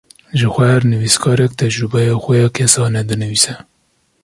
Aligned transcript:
Jixwe 0.39 0.63
her 0.71 0.83
nivîskarek, 0.91 1.51
tecrubeya 1.59 2.15
xwe 2.23 2.33
ya 2.41 2.47
kesane 2.55 3.01
dinivîse 3.09 3.53